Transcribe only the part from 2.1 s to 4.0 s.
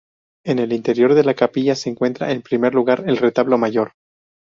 en primer lugar el retablo mayor.